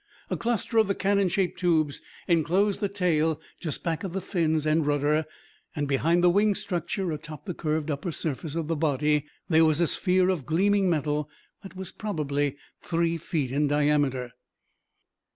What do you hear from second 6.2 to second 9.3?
the wing structure atop the curved upper surface of the body,